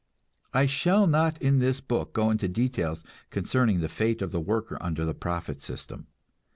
I 0.51 0.65
shall 0.65 1.05
not 1.05 1.39
in 1.39 1.59
this 1.59 1.79
book 1.79 2.13
go 2.13 2.31
into 2.31 2.47
details 2.47 3.03
concerning 3.29 3.81
the 3.81 3.87
fate 3.87 4.23
of 4.23 4.31
the 4.31 4.41
worker 4.41 4.79
under 4.81 5.05
the 5.05 5.13
profit 5.13 5.61
system. 5.61 6.07